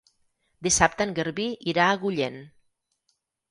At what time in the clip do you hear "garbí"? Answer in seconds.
1.19-1.47